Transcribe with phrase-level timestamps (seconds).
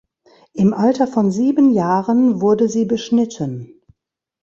[0.53, 3.69] Im Alter von sieben Jahren wurde sie beschnitten.